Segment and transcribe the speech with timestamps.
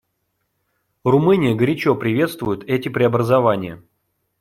[1.03, 3.83] Румыния горячо приветствует эти преобразования.